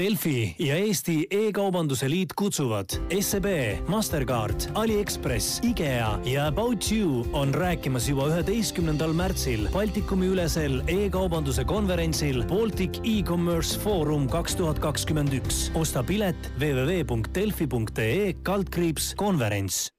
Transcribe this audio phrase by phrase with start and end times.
[0.00, 3.48] Delfi ja Eesti E-kaubanduse Liit kutsuvad SEB,
[3.88, 12.40] Mastercard, Aliekspress, IKEA ja About You on rääkimas juba üheteistkümnendal märtsil Baltikumi ülesel e-kaubanduse konverentsil
[12.48, 15.66] Baltic E-Commerce Forum kaks tuhat kakskümmend üks.
[15.76, 19.90] osta pilet www.delfi.ee kaldkriips konverents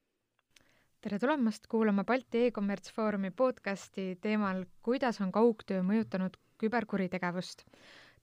[1.05, 7.67] tere tulemast kuulama Balti e-kommerts Foorumi podcasti teemal, kuidas on kaugtöö mõjutanud küberkuritegevust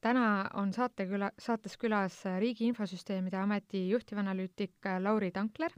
[0.01, 5.73] täna on saateküla, saates külas Riigi Infosüsteemide Ameti juhtivanalüütik Lauri Tankler.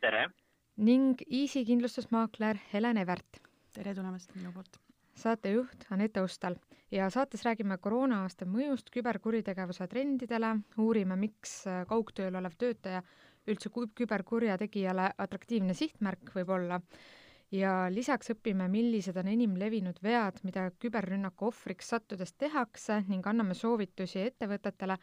[0.00, 0.28] tere!
[0.76, 3.40] ning Easy kindlustusmaakler Helen Evert.
[3.74, 4.80] tere tulemast minu poolt!
[5.18, 6.56] saatejuht Anette Ustal
[6.90, 13.02] ja saates räägime koroona-aasta mõjust küberkuritegevuse trendidele, uurime, miks kaugtööl olev töötaja
[13.48, 16.80] üldse küberkurjategijale atraktiivne sihtmärk võib olla
[17.54, 23.56] ja lisaks õpime, millised on enim levinud vead, mida küberrünnaku ohvriks sattudes tehakse ning anname
[23.56, 24.98] soovitusi ettevõtetele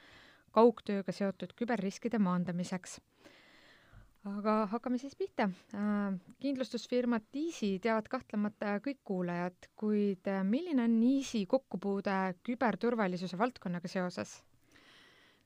[0.56, 3.00] kaugtööga seotud küberriskide maandamiseks.
[4.26, 5.50] aga hakkame siis pihta.
[5.78, 14.40] Äh, kindlustusfirmat Easy teavad kahtlemata kõik kuulajad, kuid milline on Easy kokkupuude küberturvalisuse valdkonnaga seoses?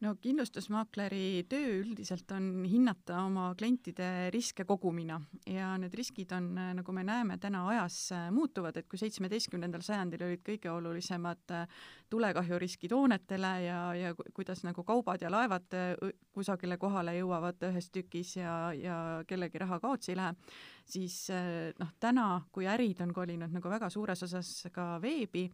[0.03, 5.17] No kindlustusmaakleri töö üldiselt on hinnata oma klientide riske kogumina
[5.49, 7.97] ja need riskid on, nagu me näeme, täna ajas
[8.35, 14.85] muutuvad, et kui seitsmeteistkümnendal sajandil olid kõige olulisemad äh, tulekahjuriskid hoonetele ja, ja kuidas nagu
[14.87, 18.97] kaubad ja laevad äh, kusagile kohale jõuavad ühes tükis ja, ja
[19.27, 20.55] kellegi raha kaotsi ei lähe,
[20.87, 25.49] siis äh, noh, täna, kui ärid on kolinud nagu väga suures osas ka veebi,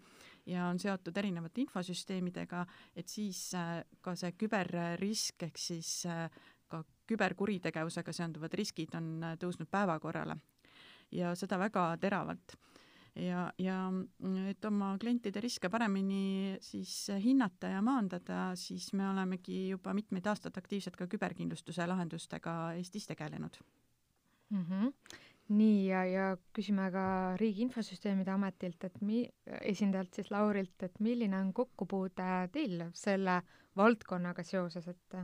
[0.45, 2.65] ja on seotud erinevate infosüsteemidega,
[2.95, 6.27] et siis äh, ka see küberrisk ehk siis äh,
[6.71, 10.37] ka küberkuritegevusega seonduvad riskid on äh, tõusnud päevakorrale.
[11.13, 12.55] Ja seda väga teravalt.
[13.15, 13.77] Ja, ja
[14.49, 20.57] et oma klientide riske paremini siis hinnata ja maandada, siis me olemegi juba mitmeid aastaid
[20.59, 23.61] aktiivselt ka küberkindlustuse lahendustega Eestis tegelenud.
[24.49, 24.65] Mm.
[24.65, 26.25] -hmm nii, ja, ja
[26.55, 27.05] küsime ka
[27.39, 29.27] Riigi Infosüsteemide Ametilt, et mi-,
[29.61, 33.41] esindajalt siis Laurilt, et milline on kokkupuude teil selle
[33.77, 35.17] valdkonnaga seoses, et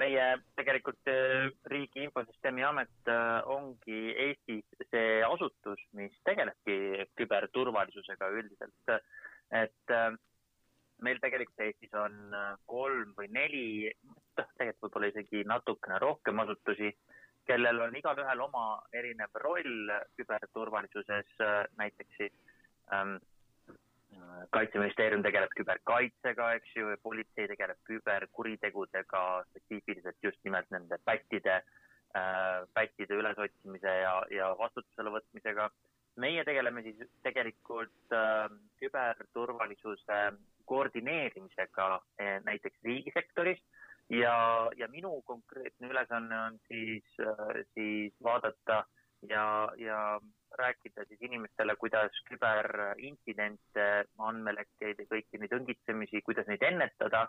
[0.00, 8.94] meie tegelikult äh, Riigi Infosüsteemi Amet äh, ongi Eestis see asutus, mis tegelebki küberturvalisusega üldiselt.
[9.50, 9.92] et
[11.02, 12.34] meil tegelikult Eestis on
[12.70, 16.92] kolm või neli, noh, tegelikult võib-olla isegi natukene rohkem asutusi
[17.50, 21.32] kellel on igalühel oma erinev roll küberturvalisuses,
[21.80, 22.56] näiteks siis
[22.94, 23.16] ähm,
[24.54, 33.18] kaitseministeerium tegeleb küberkaitsega, eks ju, politsei tegeleb küberkuritegudega, spetsiifiliselt just nimelt nende pättide äh,, pättide
[33.20, 35.70] ülesotsimise ja, ja vastutusele võtmisega.
[36.20, 38.50] meie tegeleme siis tegelikult äh,
[38.82, 40.18] küberturvalisuse
[40.70, 43.62] koordineerimisega äh, näiteks riigisektoris
[44.10, 44.34] ja,
[44.76, 48.84] ja minu konkreetne ülesanne on siis, äh, siis vaadata
[49.28, 50.20] ja, ja
[50.58, 53.86] rääkida siis inimestele, kuidas küberintsidente,
[54.18, 57.28] andmelekkeid ja kõiki neid õngitsemisi, kuidas neid ennetada.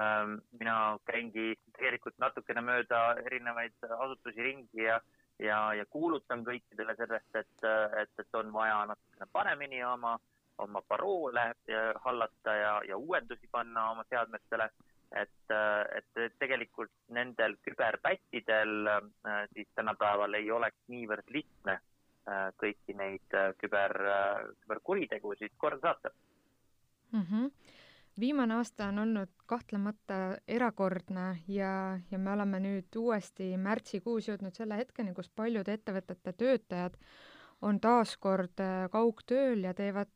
[0.00, 4.98] Ähm, mina käingi tegelikult natukene mööda erinevaid asutusi ringi ja,
[5.40, 7.68] ja, ja kuulutan kõikidele sellest, et,
[8.02, 10.18] et, et on vaja natukene paremini oma,
[10.58, 11.46] oma paroole
[12.04, 14.68] hallata ja, ja uuendusi panna oma seadmetele
[15.16, 15.54] et,
[15.96, 23.54] et tegelikult nendel küberpättidel äh, siis tänapäeval ei oleks niivõrd lihtne äh, kõiki neid äh,
[23.60, 23.94] küber,
[24.64, 26.12] küberkuritegusid korda saata
[27.12, 27.22] mm.
[27.22, 27.50] -hmm.
[28.20, 34.76] viimane aasta on olnud kahtlemata erakordne ja, ja me oleme nüüd uuesti märtsikuus jõudnud selle
[34.76, 37.00] hetkeni, kus paljude ettevõtete töötajad
[37.62, 40.12] on taas kord kaugtööl ja teevad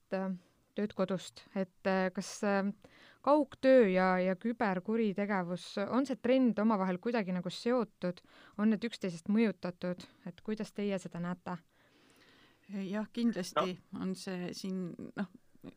[0.74, 2.68] tööd kodust, et kas äh,
[3.22, 8.22] kaugtöö ja, ja küberkuritegevus, on see trend omavahel kuidagi nagu seotud,
[8.58, 11.58] on need üksteisest mõjutatud, et kuidas teie seda näete?
[12.88, 14.02] jah, kindlasti no.
[14.04, 14.84] on see siin
[15.18, 15.28] noh,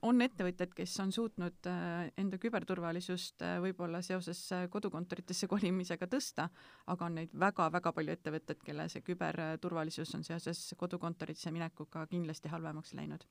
[0.05, 6.47] on ettevõtjad, kes on suutnud äh, enda küberturvalisust äh, võib-olla seoses äh, kodukontoritesse kolimisega tõsta,
[6.91, 12.95] aga on neid väga-väga palju ettevõtteid, kelle see küberturvalisus on seoses kodukontorisse minekuga kindlasti halvemaks
[12.97, 13.25] läinud.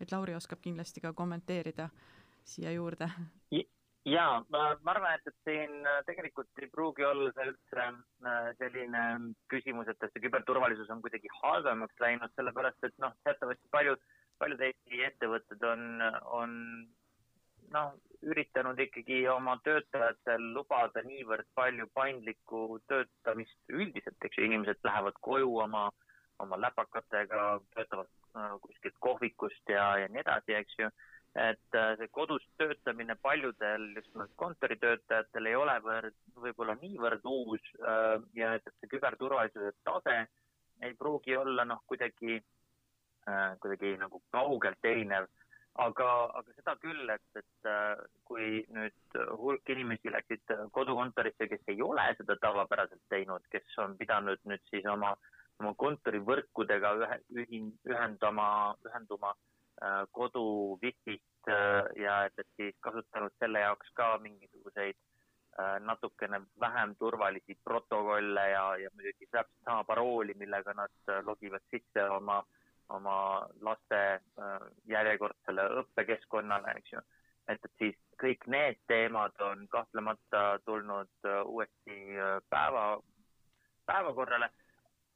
[0.00, 3.08] et Lauri oskab kindlasti ka kommenteerida äh, siia juurde?
[4.04, 8.48] ja ma, ma arvan, et, et siin äh, tegelikult ei pruugi olla see üldse äh,
[8.58, 9.02] selline
[9.52, 14.02] küsimus, et, et see küberturvalisus on kuidagi halvemaks läinud, sellepärast et noh, teatavasti paljud,
[14.42, 15.86] paljud Eesti ettevõtted on,
[16.40, 16.56] on
[17.72, 25.18] noh, üritanud ikkagi oma töötajatel lubada niivõrd palju paindlikku töötamist üldiselt, eks ju, inimesed lähevad
[25.26, 25.88] koju oma,
[26.42, 27.46] oma läpakatega,
[27.76, 30.90] töötavad äh, kuskilt kohvikust ja, ja nii edasi, eks ju
[31.34, 37.68] et äh, see kodus töötamine paljudel just nimelt kontoritöötajatel ei ole võrd, võib-olla niivõrd uus
[37.80, 40.18] äh, ja et, see küberturvalisuse tase
[40.84, 42.40] ei pruugi olla noh, kuidagi,
[43.62, 45.28] kuidagi nagu kaugelt erinev.
[45.78, 46.06] Aga,
[46.36, 47.68] aga seda küll, et, et
[48.28, 54.42] kui nüüd hulk inimesi läksid kodukontorisse, kes ei ole seda tavapäraselt teinud, kes on pidanud
[54.50, 55.14] nüüd siis oma,
[55.62, 58.48] oma kontorivõrkudega ühe, ühin-, ühendama,
[58.90, 59.51] ühenduma äh,
[60.10, 64.96] kodu wifi'st äh, ja et, et siis kasutanud selle jaoks ka mingisuguseid
[65.58, 72.04] äh, natukene vähem turvalisi protokolle ja, ja muidugi täpselt sama parooli, millega nad logivad sisse
[72.10, 72.42] oma,
[72.88, 73.16] oma
[73.60, 74.20] laste
[74.84, 77.04] järjekordsele õppekeskkonnale, eks ju.
[77.48, 81.98] et, et siis kõik need teemad on kahtlemata tulnud uuesti
[82.50, 83.00] päeva,
[83.86, 84.52] päevakorrale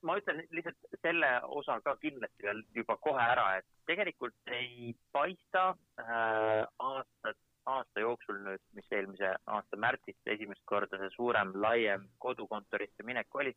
[0.03, 5.69] ma ütlen lihtsalt selle osa ka kindlasti veel juba kohe ära, et tegelikult ei paista
[6.01, 13.07] äh, aastat, aasta jooksul nüüd, mis eelmise aasta märtsis esimest korda see suurem, laiem kodukontorisse
[13.07, 13.55] minek oli,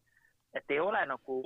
[0.54, 1.42] et ei ole nagu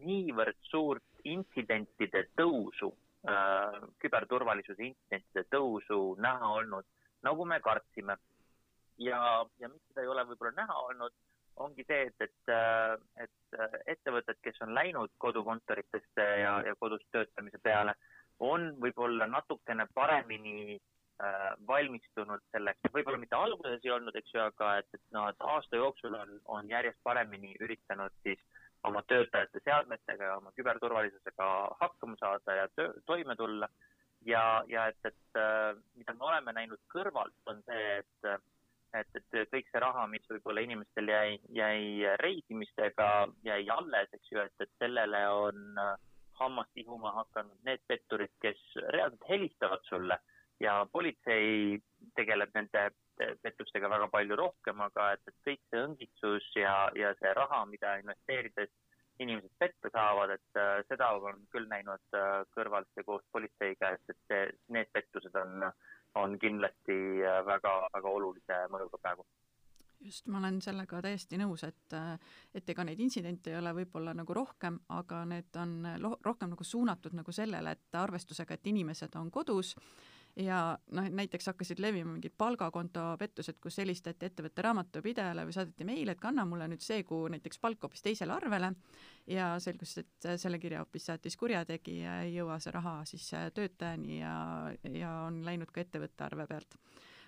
[0.00, 2.88] niivõrd suurt intsidentide tõusu
[3.28, 6.88] äh,, küberturvalisuse intsidentide tõusu näha olnud,
[7.26, 8.16] nagu me kartsime.
[8.98, 11.12] ja, ja miks seda ei ole võib-olla näha olnud
[11.56, 17.04] ongi see, et, et, äh, et äh, ettevõtted, kes on läinud kodukontoritesse ja, ja kodus
[17.12, 17.94] töötamise peale,
[18.44, 24.76] on võib-olla natukene paremini äh, valmistunud selleks, võib-olla mitte alguses ei olnud, eks ju, aga
[24.82, 28.42] et, et nad no, aasta jooksul on, on järjest paremini üritanud siis
[28.86, 33.68] oma töötajate seadmetega ja oma küberturvalisusega hakkama saada ja töö, toime tulla.
[34.26, 38.46] ja, ja et, et äh, mida me oleme näinud kõrvalt, on see, et
[38.94, 43.10] et, et kõik see raha, mis võib-olla inimestel jäi, jäi reisimistega,
[43.46, 45.96] jäi alles, eks ju, et, et sellele on äh,
[46.40, 48.62] hammast ihuma hakanud need petturid, kes
[48.92, 50.18] reaalselt helistavad sulle.
[50.60, 51.76] Ja politsei
[52.16, 52.88] tegeleb nende
[53.42, 57.96] pettustega väga palju rohkem, aga et, et kõik see õngitsus ja, ja see raha, mida
[58.00, 58.72] investeerides
[59.18, 64.12] inimesed petta saavad, et äh, seda on küll näinud äh, kõrvalt ja koos politseiga, et,
[64.12, 64.42] et see,
[64.76, 67.68] need pettused on äh, on kindlasti äh,
[68.04, 69.26] olulise mõjuga praegu.
[70.00, 71.94] Just, ma olen sellega täiesti nõus, et
[72.54, 75.78] et ega neid intsidente ei ole võib-olla nagu rohkem, aga need on
[76.24, 79.72] rohkem nagu suunatud nagu sellele, et arvestusega, et inimesed on kodus
[80.36, 86.12] ja noh, näiteks hakkasid levima mingid palgakonto pettused, kus helistati ettevõtte raamatupidajale või saadeti meil,
[86.12, 88.72] et kanna mulle nüüd see kuu näiteks palk hoopis teisele arvele
[89.32, 94.36] ja selgus, et selle kirja hoopis saatis kurjategija, ei jõua see raha siis töötajani ja,
[94.92, 96.78] ja on läinud ka ettevõtte arve pealt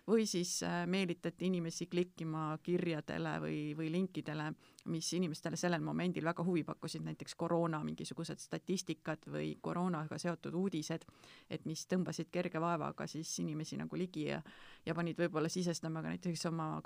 [0.08, 4.52] või siis äh, meelitati inimesi klikkima kirjadele või, või linkidele,
[4.88, 11.04] mis inimestele sellel momendil väga huvi pakkusid, näiteks koroona mingisugused statistikad või koroonaga seotud uudised,
[11.50, 14.42] et mis tõmbasid kerge vaevaga siis inimesi nagu ligi ja
[14.86, 16.80] ja panid võib-olla sisestama ka näiteks oma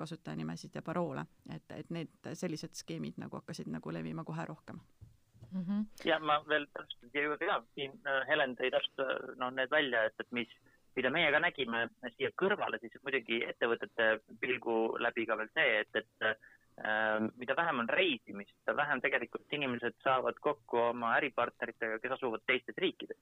[10.97, 11.87] mida meie ka nägime
[12.17, 14.09] siia kõrvale, siis muidugi ettevõtete
[14.41, 16.35] pilgu läbi ka veel see, et, et äh,
[17.37, 22.79] mida vähem on reisimist, seda vähem tegelikult inimesed saavad kokku oma äripartneritega, kes asuvad teistes
[22.85, 23.19] riikides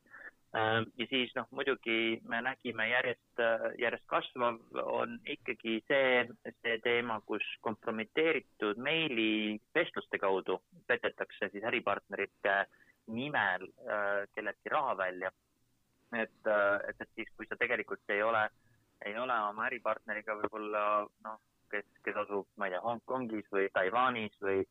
[0.55, 0.83] äh,.
[0.99, 3.45] ja siis noh, muidugi me nägime järjest,
[3.79, 6.27] järjest kasvav on ikkagi see,
[6.63, 12.65] see teema, kus kompromiteeritud meilivestluste kaudu petetakse siis äripartnerite
[13.11, 15.31] nimel äh, kelleltki raha välja
[16.17, 16.51] et,
[16.89, 18.43] et, et siis, kui sa tegelikult ei ole,
[19.07, 20.85] ei ole oma äripartneriga võib-olla
[21.25, 21.41] noh,
[21.71, 24.65] kes, kes asub, ma ei tea, Hongkongis või Taiwanis või,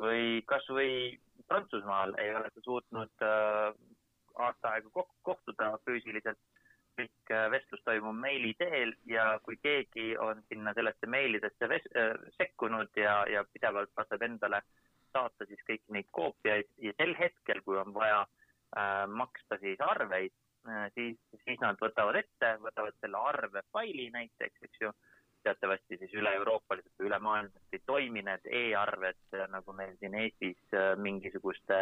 [0.00, 0.92] või kasvõi
[1.48, 3.70] Prantsusmaal ei ole sa suutnud äh,
[4.38, 6.40] aasta aega kohtuda füüsiliselt.
[7.00, 12.12] kõik äh, vestlus toimub meili teel ja kui keegi on sinna sellesse meilidesse ves, äh,
[12.36, 14.60] sekkunud ja, ja pidevalt laseb endale
[15.14, 20.34] saata siis kõiki neid koopiaid ja sel hetkel, kui on vaja äh, maksta siis arveid,
[20.34, 20.49] Äh,
[20.94, 24.92] siis, siis nad võtavad ette, võtavad selle arvefaili näiteks, eks ju,
[25.42, 30.90] teatavasti siis üle-euroopaliselt või ülemaailmselt ei toimi need e-arved, äh, nagu meil siin Eestis äh,
[31.00, 31.78] mingisuguste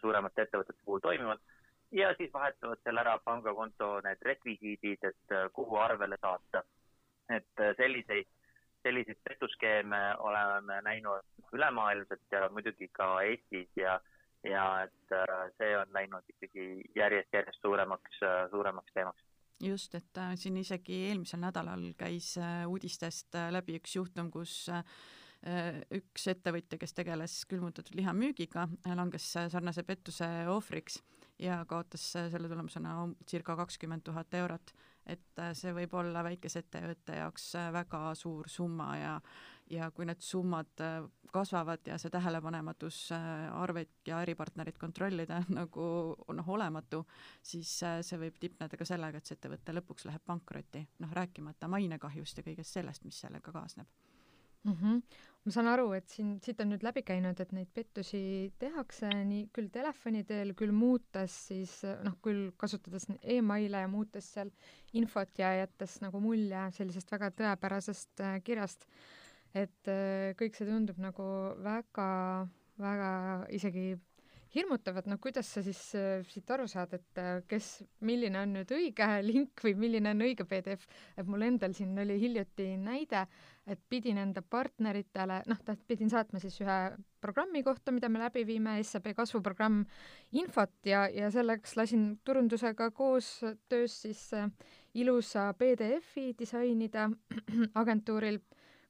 [0.00, 1.42] suuremate ettevõtete puhul toimivad,
[1.92, 6.62] ja siis vahetavad selle ära pangakonto need rekvisiidid, et kuhu arvele saata.
[7.30, 8.26] et selliseid,
[8.82, 14.00] selliseid petuskeeme oleme näinud ülemaailmselt ja muidugi ka Eestis ja
[14.44, 19.24] ja et äh, see on läinud ikkagi järjest-järjest suuremaks, äh, suuremaks teemaks
[19.62, 22.34] just, et äh, siin isegi eelmisel nädalal käis
[22.66, 24.64] uudistest läbi üks juhtum, kus
[25.90, 31.00] üks ettevõtja, kes tegeles külmutatud liha müügiga, langes sarnase pettuse ohvriks
[31.42, 32.92] ja kaotas selle tulemusena
[33.26, 34.70] circa kakskümmend tuhat eurot.
[35.02, 39.16] et see võib olla väikese ettevõtte jaoks väga suur summa ja
[39.72, 40.82] ja kui need summad
[41.32, 45.86] kasvavad ja see tähelepanematus arveid ja äripartnerit kontrollida on nagu
[46.36, 47.04] noh, olematu,
[47.42, 52.42] siis see võib tipneda ka sellega, et see ettevõte lõpuks läheb pankrotti, noh rääkimata mainekahjust
[52.42, 53.88] ja kõigest sellest, mis sellega kaasneb
[54.64, 54.72] mm.
[54.72, 55.02] -hmm.
[55.44, 59.48] ma saan aru, et siin, siit on nüüd läbi käinud, et neid pettusi tehakse nii
[59.54, 64.52] küll telefoni teel, küll muutes siis noh, küll kasutades emaile ja muutes seal
[64.92, 68.86] infot ja jättes nagu mulje sellisest väga tõepärasest äh, kirjast.
[69.54, 71.26] Et äh, kõik see tundub nagu
[71.64, 72.08] väga,
[72.80, 73.12] väga
[73.52, 73.92] isegi
[74.52, 78.52] hirmutav, et noh, kuidas sa siis äh, siit aru saad, et äh, kes, milline on
[78.58, 80.84] nüüd õige link või milline on õige PDF,
[81.16, 83.24] et mul endal siin oli hiljuti näide,
[83.64, 86.78] et pidin enda partneritele, noh, pidin saatma siis ühe
[87.22, 89.84] programmi kohta, mida me läbi viime, SEB kasvuprogramm,
[90.36, 94.50] infot ja, ja selleks lasin turundusega koostöös siis äh,
[94.94, 97.08] ilusa PDF-i disainida
[97.80, 98.42] agentuuril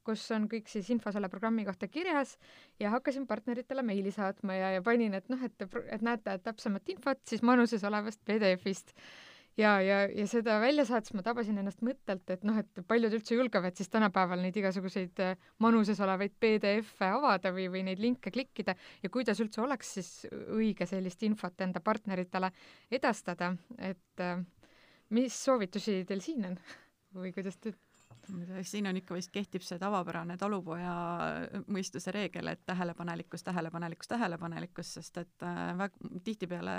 [0.05, 2.37] kus on kõik siis info selle programmi kohta kirjas
[2.79, 6.89] ja hakkasin partneritele meili saatma ja, ja panin, et noh, et, et näete et täpsemat
[6.95, 8.95] infot siis manuses olevast PDF-ist
[9.57, 13.37] ja, ja, ja seda välja saates ma tabasin ennast mõttelt, et noh, et paljud üldse
[13.37, 18.75] julgevad siis tänapäeval neid igasuguseid äh, manuses olevaid PDF-e avada või, või neid linke klikkida
[19.03, 22.49] ja kuidas üldse oleks siis õige sellist infot enda partneritele
[22.91, 24.41] edastada, et äh,
[25.13, 26.57] mis soovitusi teil siin on?
[27.13, 27.75] Või kuidas te
[28.61, 30.93] siin on ikka vist kehtib see tavapärane talupoja
[31.71, 36.77] mõistuse reegel, et tähelepanelikkus, tähelepanelikkus, tähelepanelikkus, sest et äh, väga tihtipeale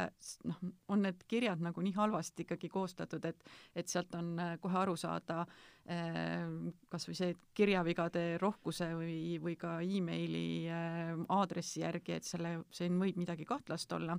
[0.49, 3.45] noh, on need kirjad nagu nii halvasti ikkagi koostatud, et
[3.77, 6.49] et sealt on äh, kohe aru saada äh,
[6.93, 10.45] kas või see kirjavigade rohkuse või, või ka emaili
[11.29, 14.19] aadressi järgi, et selle, siin võib midagi kahtlast olla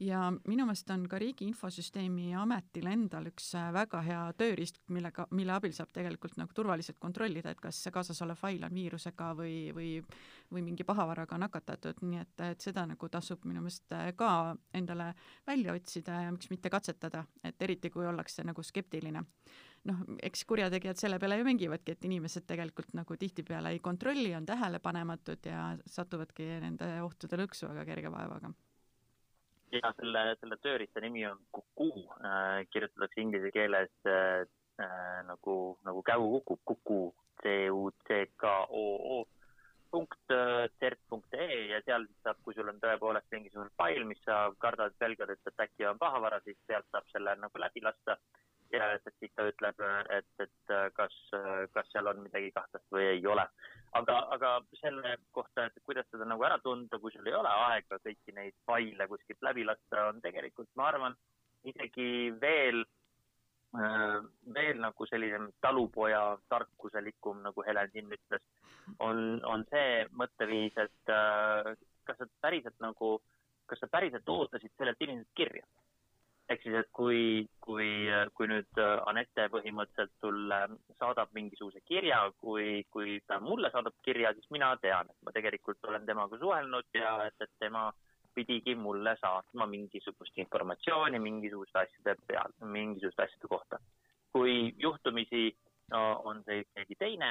[0.00, 5.26] ja minu meelest on ka Riigi Infosüsteemi Ametil endal üks äh, väga hea tööriist, millega,
[5.34, 9.32] mille abil saab tegelikult nagu turvaliselt kontrollida, et kas see kaasas olev fail on viirusega
[9.38, 9.90] või, või,
[10.54, 15.12] või mingi pahavaraga nakatatud, nii et, et seda nagu tasub minu meelest äh, ka endale
[15.46, 19.24] välja otsida ja miks mitte katsetada, et eriti kui ollakse nagu skeptiline.
[19.88, 24.46] Noh, eks kurjategijad selle peale ju mängivadki, et inimesed tegelikult nagu tihtipeale ei kontrolli, on
[24.46, 28.52] tähelepanematud ja satuvadki nende ohtude lõksu väga kerge vaevaga
[29.72, 31.90] ja selle, selle tööriista nimi on Kuku
[32.24, 34.44] äh,, kirjutatakse inglise keeles äh,
[34.80, 35.56] äh, nagu,
[35.86, 37.00] nagu käu kukub, Kuku,
[37.42, 39.26] C-U-C-K-O-O
[39.90, 44.96] punkt äh, cert.ee ja seal saab, kui sul on tõepoolest mingisugune fail, mis sa kardad,
[45.00, 48.18] pelgad, et, et äkki on pahavara, siis sealt saab selle nagu läbi lasta
[48.72, 49.80] ja et, et siis ta ütleb,
[50.14, 51.14] et, et kas,
[51.72, 53.44] kas seal on midagi kahtlast või ei ole.
[53.98, 58.00] aga, aga selle kohta, et kuidas seda nagu ära tunda, kui sul ei ole aega
[58.04, 61.16] kõiki neid faile kuskilt läbi lasta, on tegelikult, ma arvan,
[61.64, 62.84] isegi veel,
[64.58, 66.22] veel nagu sellisem talupoja
[66.52, 68.44] tarkuselikum, nagu Helen siin ütles,
[69.04, 71.16] on, on see mõtteviis, et
[72.08, 73.16] kas sa päriselt nagu,
[73.68, 75.68] kas sa päriselt ootasid sellelt inimeselt kirja
[76.48, 77.20] ehk siis, et kui,
[77.64, 77.88] kui,
[78.38, 80.58] kui nüüd äh, Anette põhimõtteliselt sulle
[81.00, 85.88] saadab mingisuguse kirja, kui, kui ta mulle saadab kirja, siis mina tean, et ma tegelikult
[85.90, 87.88] olen temaga suhelnud ja et, et tema
[88.38, 93.80] pidigi mulle saatma mingisugust informatsiooni mingisuguste asjade peal, mingisuguste asjade kohta.
[94.32, 95.48] kui juhtumisi
[95.90, 97.30] no, on see keegi teine,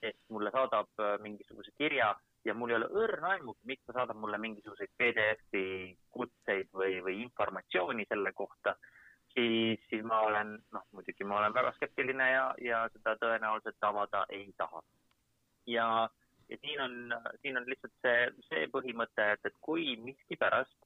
[0.00, 2.08] kes mulle saadab äh, mingisuguse kirja
[2.44, 5.64] ja mul ei ole õrna aimugi, miks ta saadab mulle mingisuguseid PDF-i
[6.10, 8.74] kutseid või, või informatsiooni selle kohta,
[9.34, 14.24] siis, siis ma olen, noh, muidugi ma olen väga skeptiline ja, ja seda tõenäoliselt avada
[14.28, 14.82] ei taha.
[15.66, 15.86] ja,
[16.48, 20.76] ja siin on, siin on lihtsalt see, see põhimõte, et, et kui miskipärast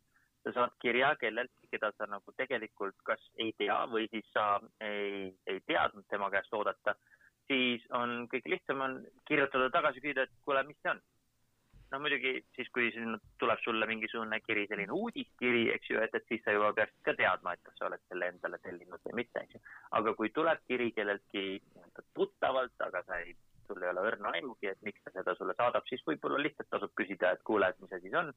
[0.47, 5.33] sa saad kirja kelleltki, keda sa nagu tegelikult kas ei tea või siis sa ei,
[5.47, 6.95] ei teadnud tema käest oodata,
[7.51, 11.03] siis on kõige lihtsam on kirjutada tagasi, küsida, et kuule, mis see on
[11.93, 16.31] no muidugi siis, kui siin tuleb sulle mingisugune kiri, selline uudiskiri, eks ju, et, et
[16.31, 19.43] siis sa juba peaksid ka teadma, et kas sa oled selle endale tellinud või mitte,
[19.45, 19.63] eks ju.
[20.01, 21.45] aga kui tuleb kiri kelleltki
[22.19, 23.37] tuttavalt, aga sa ei,
[23.69, 26.95] sul ei ole õrna aimugi, et miks ta seda sulle saadab, siis võib-olla lihtsalt tasub
[26.99, 28.33] küsida, et kuule, et mis asi see on,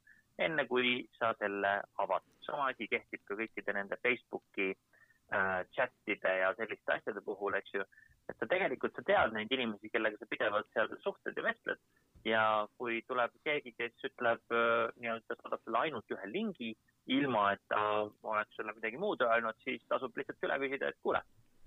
[0.46, 2.26] enne kui sa selle avad.
[2.46, 7.86] sama asi kehtib ka kõikide nende Facebooki äh, chat'ide ja selliste asjade puhul, eks ju,
[8.30, 11.82] et sa tegelikult, sa tead neid inimesi, kellega sa pidevalt seal suhtled ja vestled
[12.24, 16.74] ja kui tuleb keegi, kes ütleb nii-öelda, saadab sulle ainult ühe lingi,
[17.10, 17.82] ilma et ta
[18.22, 21.22] oleks sulle midagi muud öelnud, siis tasub lihtsalt üle küsida, et kuule,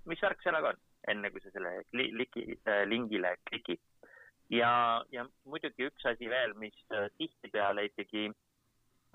[0.10, 0.80] mis värk sellega on,
[1.14, 3.82] enne kui sa selle liki, äh, lingile klikid.
[4.54, 4.72] ja,
[5.12, 8.28] ja muidugi üks asi veel, mis äh, tihtipeale ikkagi,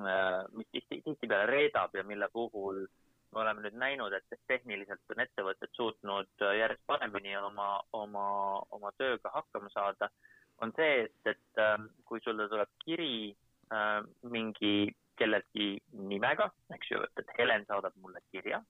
[0.01, 2.87] äh, mis tihti, tihtipeale reedab ja mille puhul
[3.33, 8.27] me oleme nüüd näinud, et tehniliselt on ettevõtted suutnud järjest paremini oma, oma,
[8.73, 10.09] oma tööga hakkama saada,
[10.65, 13.13] on see, et, et ähm, kui sulle tuleb kiri
[13.73, 14.01] äh,
[14.31, 15.69] mingi kelleltki
[16.09, 18.63] nimega, eks ju, et Helen saadab mulle kirja,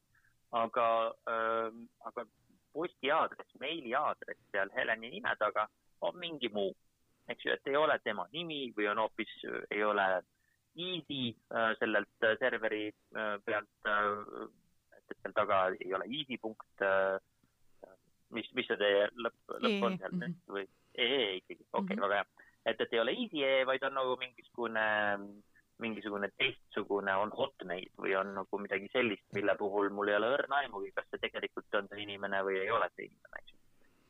[0.56, 0.88] aga
[1.28, 2.24] äh,, aga
[2.72, 5.66] postiaadress, meiliaadress seal Heleni nime taga
[6.04, 6.72] on mingi muu,
[7.28, 9.34] eks ju, et ei ole tema nimi või on hoopis,
[9.70, 10.06] ei ole
[10.78, 14.46] easy äh, sellelt äh, serveri äh, pealt äh,,
[15.10, 17.18] et seal taga ei ole easy punkt äh,,
[18.36, 20.52] mis, mis see teie lõpp, lõpp on seal mm -hmm.
[20.54, 20.68] või
[21.06, 22.08] ee ikkagi, okei okay, mm, -hmm.
[22.08, 22.48] väga hea.
[22.66, 25.28] et, et ei ole easy e, vaid on nagu mingisugune äh,
[25.78, 30.62] mingisugune teistsugune on hotmail või on nagu midagi sellist, mille puhul mul ei ole õrna
[30.62, 33.58] aimugi, kas see tegelikult on see inimene või ei ole see inimene, eks ju.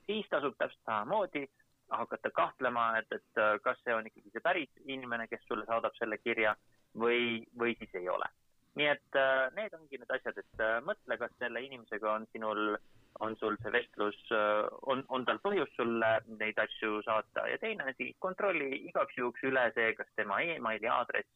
[0.09, 1.45] siis tasub täpselt samamoodi
[1.91, 5.97] hakata kahtlema, et, et äh, kas see on ikkagi see päris inimene, kes sulle saadab
[5.99, 6.55] selle kirja
[6.97, 8.29] või, või siis ei ole.
[8.79, 12.77] nii et äh, need ongi need asjad, et äh, mõtle, kas selle inimesega on sinul,
[13.21, 14.19] on sul see vestlus,
[14.87, 16.11] on, on tal põhjust sulle
[16.41, 17.49] neid asju saata.
[17.51, 21.29] Ja teine asi, kontrolli igaks juhuks üle see, kas tema emaili aadress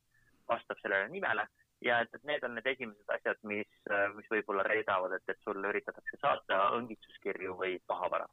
[0.49, 1.47] vastab sellele nimele.
[1.83, 3.71] Ja et, et need on need esimesed asjad, mis,
[4.15, 8.29] mis võib-olla reedavad, et, et sulle üritatakse saata õngitsuskirju või pahavara.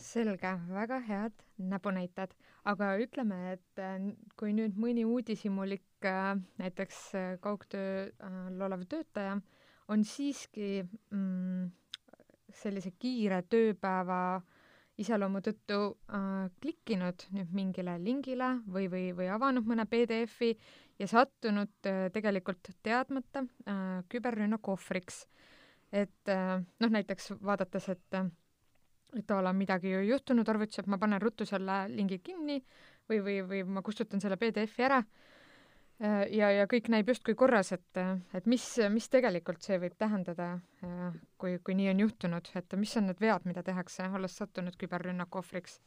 [0.00, 2.30] selge, väga head näpunäited,
[2.64, 3.98] aga ütleme, et äh,
[4.40, 9.34] kui nüüd mõni uudishimulik äh, näiteks äh, kaugtööl olev töötaja
[9.90, 11.68] on siiski mm,
[12.54, 14.48] sellise kiire tööpäeva äh,
[15.00, 15.78] iseloomu tõttu
[16.12, 20.52] äh, klikkinud nüüd mingile lingile või, või, või avanud mõne PDF-i
[21.00, 25.24] ja sattunud äh, tegelikult teadmata äh, küberrünnaku ohvriks.
[25.92, 28.20] et äh, noh, näiteks vaadates, et
[29.18, 32.60] et a la midagi juhtunud arvutis, et ma panen ruttu selle lingi kinni
[33.10, 35.39] või, või, või ma kustutan selle PDF-i ära Äh,
[36.00, 38.00] ja, ja kõik näib justkui korras, et,
[38.34, 40.52] et mis, mis tegelikult see võib tähendada,
[40.84, 44.76] äh, kui, kui nii on juhtunud, et mis on need vead, mida tehakse, olles sattunud
[44.80, 45.80] küberrünnaku ohvriks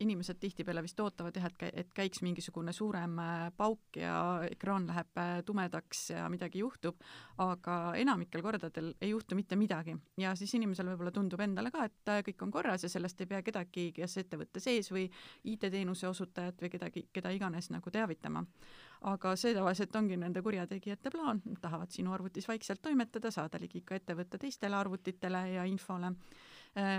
[0.00, 4.16] inimesed tihtipeale vist ootavad jah, et, et käiks mingisugune suurem äh, pauk ja
[4.50, 7.00] ekraan läheb äh, tumedaks ja midagi juhtub,
[7.42, 9.96] aga enamikel kordadel ei juhtu mitte midagi.
[10.20, 13.30] Ja siis inimesel võib-olla tundub endale ka, et äh, kõik on korras ja sellest ei
[13.30, 15.06] pea kedagi, kes ettevõtte sees või
[15.52, 18.44] IT-teenuse osutajat või kedagi, keda iganes nagu teavitama.
[19.04, 23.94] aga see tavaliselt ongi nende kurjategijate plaan, tahavad sinu arvutis vaikselt toimetada, saada ligi ka
[23.94, 26.14] ettevõtte teistele arvutitele ja infole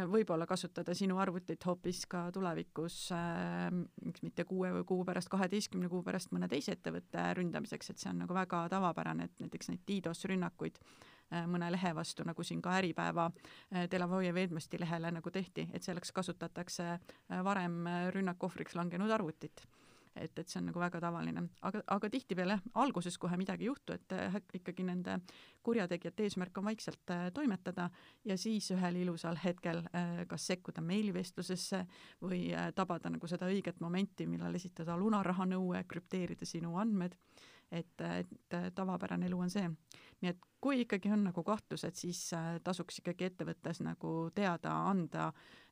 [0.08, 3.72] võib-olla kasutada sinu arvutit hoopis ka tulevikus, äh,
[4.06, 8.24] miks mitte kuue kuu pärast, kaheteistkümne kuu pärast mõne teise ettevõtte ründamiseks, et see on
[8.24, 12.78] nagu väga tavapärane, et näiteks neid DDoS rünnakuid äh, mõne lehe vastu, nagu siin ka
[12.80, 13.30] Äripäeva
[13.92, 16.94] Delavoye Veedmasti lehele nagu tehti, et selleks kasutatakse
[17.44, 17.84] varem
[18.16, 19.68] rünnaku ohvriks langenud arvutit
[20.16, 23.70] et, et see on nagu väga tavaline, aga, aga tihtipeale jah, alguses kohe midagi ei
[23.72, 25.18] juhtu, et äh, ikkagi nende
[25.66, 27.90] kurjategijate eesmärk on vaikselt äh, toimetada
[28.26, 31.84] ja siis ühel ilusal hetkel äh, kas sekkuda meilivestlusesse
[32.24, 37.18] või tabada nagu seda õiget momenti, millal esitada lunarahanõue, krüpteerida sinu andmed
[37.72, 39.70] et, et tavapärane elu on see.
[40.22, 45.28] nii et kui ikkagi on nagu kahtlused, siis äh, tasuks ikkagi ettevõttes nagu teada anda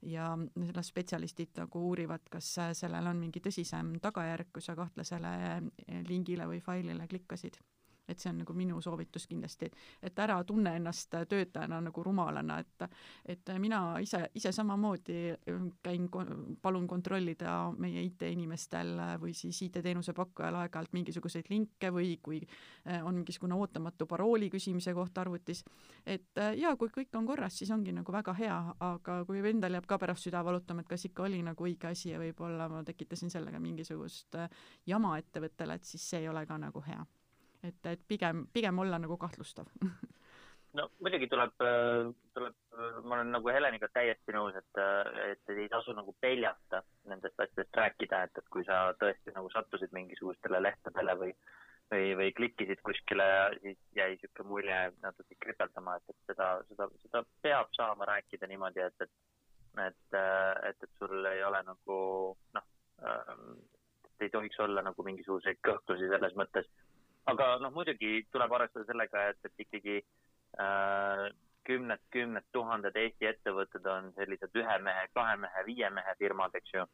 [0.06, 0.32] ja
[0.76, 6.04] las spetsialistid nagu uurivad, kas äh, sellel on mingi tõsisem tagajärg, kui sa kahtlasele äh,
[6.10, 7.58] lingile või failile klikkasid
[8.08, 9.70] et see on nagu minu soovitus kindlasti,
[10.04, 12.88] et ära tunne ennast töötajana nagu rumalana, et
[13.30, 15.36] et mina ise, ise samamoodi
[15.84, 16.10] käin,
[16.62, 23.16] palun kontrollida meie IT-inimestel või siis IT-teenuse pakkujal aeg-ajalt mingisuguseid linke või kui eh, on
[23.16, 25.64] mingisugune ootamatu parooli küsimise koht arvutis,
[26.06, 28.60] et eh, jaa, kui kõik on korras, siis ongi nagu väga hea,
[28.92, 32.12] aga kui endal jääb ka pärast süda valutama, et kas ikka oli nagu õige asi
[32.12, 36.60] ja võib-olla ma tekitasin sellega mingisugust eh, jama ettevõttele, et siis see ei ole ka
[36.60, 37.04] nagu hea
[37.64, 39.70] et, et pigem, pigem olla nagu kahtlustav.
[40.74, 41.52] No muidugi tuleb,
[42.34, 42.54] tuleb,
[43.06, 44.80] ma olen nagu Heleniga täiesti nõus, et,
[45.28, 46.80] et ei tasu nagu peljata
[47.12, 51.36] nendest asjadest rääkida, et, et kui sa tõesti nagu sattusid mingisugustele lehtedele või,
[51.94, 56.90] või, või klikkisid kuskile ja siis jäi niisugune mulje natuke kripeldama, et, et seda, seda,
[57.06, 59.14] seda peab saama rääkida niimoodi, et, et,
[59.86, 60.18] et,
[60.72, 62.00] et, et sul ei ole nagu
[62.58, 62.68] noh,
[64.26, 66.66] ei tohiks olla nagu mingisuguseid kõhklusi selles mõttes
[67.32, 69.98] aga noh, muidugi tuleb arvestada sellega, et, et ikkagi
[70.60, 71.28] äh,
[71.68, 76.76] kümned, kümned tuhanded Eesti ettevõtted on sellised ühe mehe, kahe mehe, viie mehe firmad, eks
[76.76, 76.86] ju.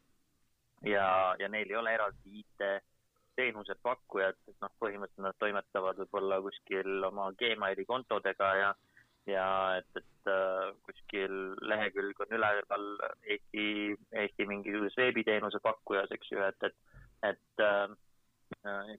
[0.93, 1.07] ja,
[1.39, 7.31] ja neil ei ole eraldi IT-teenuse pakkujat, et noh, põhimõtteliselt nad toimetavad võib-olla kuskil oma
[7.39, 8.69] Gmaili kontodega ja,
[9.29, 9.47] ja
[9.79, 11.39] et, et äh, kuskil
[11.71, 12.87] lehekülg on üleval
[13.23, 16.77] Eesti, Eesti mingisuguses veebiteenuse pakkujas, eks ju, et, et,
[17.33, 17.97] et äh,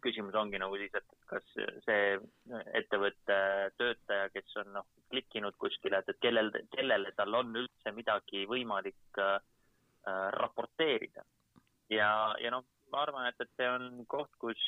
[0.05, 1.47] küsimus ongi nagu siis, et kas
[1.85, 2.19] see
[2.79, 3.37] ettevõtte
[3.79, 9.23] töötaja, kes on noh, klikkinud kuskile, et, et kellel, kellele tal on üldse midagi võimalik
[9.23, 9.39] äh,
[10.41, 11.25] raporteerida.
[11.91, 14.61] ja, ja noh, ma arvan, et, et see on koht, kus,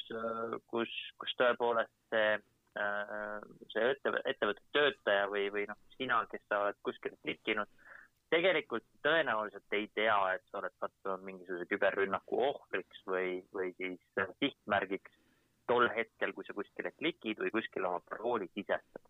[0.71, 3.39] kus, kus tõepoolest see äh,
[3.73, 7.82] see ettevõtte, ettevõtte töötaja või, või noh, sina, kes sa oled kuskile klikkinud,
[8.33, 14.01] tegelikult tõenäoliselt ei tea, et sa oled sattunud mingisuguse küberrünnaku ohvriks või, või siis
[14.41, 15.19] sihtmärgiks
[15.69, 19.05] tol hetkel, kui sa kuskile klikid või kuskile oma parooli sisestad.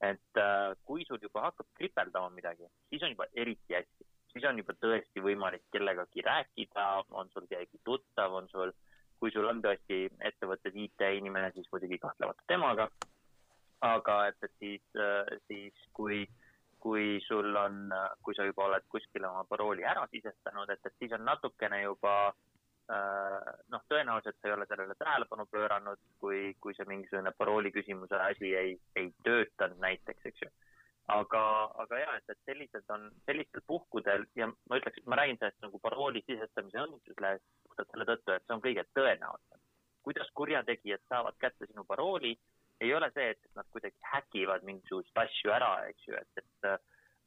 [0.00, 4.60] et äh, kui sul juba hakkab kripeldama midagi, siis on juba eriti hästi, siis on
[4.60, 8.72] juba tõesti võimalik kellegagi rääkida, on sul keegi tuttav, on sul,
[9.20, 12.88] kui sul on tõesti ettevõttes IT-inimene, siis muidugi kahtlemata temaga.
[13.80, 16.24] aga et, et siis, äh, siis kui
[16.80, 17.90] kui sul on,
[18.24, 22.14] kui sa juba oled kuskile oma parooli ära sisestanud, et, et siis on natukene juba
[22.30, 28.18] äh, noh, tõenäoliselt sa ei ole sellele tähelepanu pööranud, kui, kui see mingisugune parooli küsimuse
[28.24, 30.50] asi ei, ei töötanud näiteks, eks ju.
[31.10, 31.42] aga,
[31.82, 35.66] aga ja, et, et sellised on, sellistel puhkudel ja ma ütleks, et ma räägin sellest
[35.66, 39.66] nagu parooli sisestamise õnnistuslehest puhtalt selle tõttu, et see on kõige tõenäolisem.
[40.06, 42.38] kuidas kurjategijad saavad kätte sinu parooli
[42.80, 46.78] ei ole see, et nad kuidagi häkivad mingisuguseid asju ära, eks ju, et, et äh,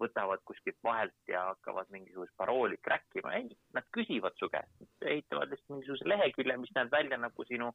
[0.01, 3.35] võtavad kuskilt vahelt ja hakkavad mingisugust parooli crack ima.
[3.37, 7.69] ei, nad küsivad su käest, ehitavad lihtsalt mingisuguse lehekülje, mis näeb välja nagu sinu,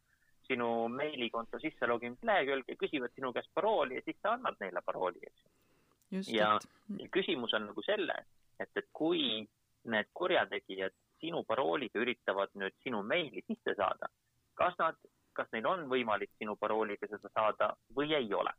[0.49, 4.83] sinu meilikonto sisse logimise lehekülg ja küsivad sinu käest parooli ja siis sa annad neile
[4.85, 6.25] parooli, eks ju.
[6.37, 6.55] ja,
[6.99, 8.27] ja küsimus on nagu selles,
[8.59, 9.45] et, et kui
[9.89, 14.11] need kurjategijad sinu parooliga üritavad nüüd sinu meili sisse saada,
[14.59, 14.99] kas nad
[15.39, 18.53] kas neil on võimalik sinu parooliga seda saada või ei ole.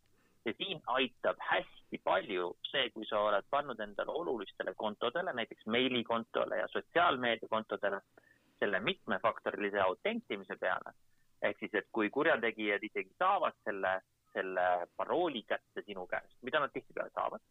[0.47, 6.61] ja siin aitab hästi palju see, kui sa oled pannud endale olulistele kontodele, näiteks meilikontole
[6.61, 7.99] ja sotsiaalmeediakontodele
[8.59, 10.95] selle mitmefaktorilise autentimise peale.
[11.41, 13.91] ehk siis, et kui kurjategijad isegi saavad selle,
[14.33, 14.65] selle
[14.95, 17.43] parooli kätte sinu käest, mida nad tihtipeale saavad,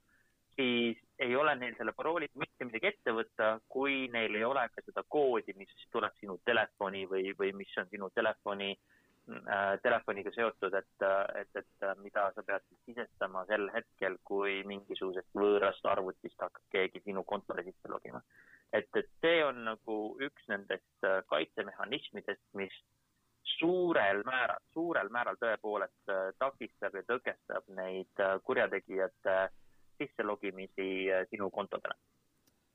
[0.56, 4.84] siis ei ole neil selle parooliga mitte midagi ette võtta, kui neil ei ole ka
[4.84, 8.97] seda koodi, mis tuleb sinu telefoni või, või mis on sinu telefoni äh,
[9.82, 11.06] telefoniga seotud, et,
[11.40, 17.24] et, et mida sa pead sisestama sel hetkel, kui mingisugusest võõrast arvutist hakkab keegi sinu
[17.28, 18.22] kontole sisse logima.
[18.72, 22.74] et, et see on nagu üks nendest äh, kaitsemehhanismidest, mis
[23.58, 29.38] suurel määral, suurel määral tõepoolest äh, takistab ja tõkestab neid kurjategijate
[29.98, 30.88] sisselogimisi
[31.30, 31.96] sinu kontodele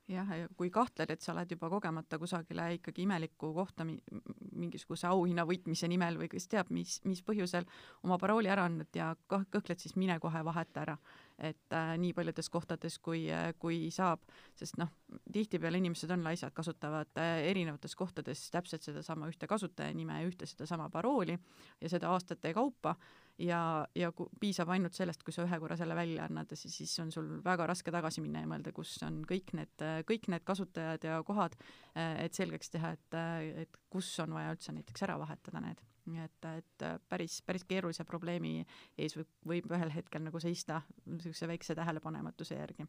[0.08, 5.46] jah, ja kui kahtled, et sa oled juba kogemata kusagile ikkagi imelikku kohta mingisuguse auhinna
[5.48, 7.66] võitmise nimel või kes teab, mis, mis põhjusel
[8.04, 10.98] oma parooli ära andnud ja kõhkled, siis mine kohe vaheta ära.
[11.38, 14.20] et äh, nii paljudes kohtades, kui äh,, kui saab,
[14.54, 14.92] sest noh,
[15.32, 20.90] tihtipeale inimesed on laisad, kasutavad äh, erinevates kohtades täpselt sedasama ühte kasutajanime ja ühte sedasama
[20.90, 21.38] parooli
[21.80, 22.94] ja seda aastate kaupa
[23.38, 23.60] ja,
[23.94, 27.10] ja piisab ainult sellest, kui sa ühe korra selle välja annad ja siis, siis on
[27.14, 31.18] sul väga raske tagasi minna ja mõelda, kus on kõik need, kõik need kasutajad ja
[31.26, 31.56] kohad,
[31.94, 33.18] et selgeks teha, et,
[33.64, 35.82] et kus on vaja üldse näiteks ära vahetada need.
[36.24, 38.58] et, et päris, päris keerulise probleemi
[38.98, 42.86] ees võib, võib ühel hetkel nagu seista niisuguse väikse tähelepanematuse järgi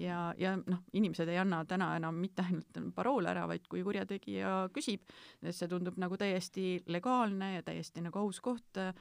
[0.00, 4.54] ja, ja noh, inimesed ei anna täna enam mitte ainult paroole ära, vaid kui kurjategija
[4.74, 5.04] küsib,
[5.44, 8.94] see tundub nagu täiesti legaalne ja täiesti nagu aus koht äh,,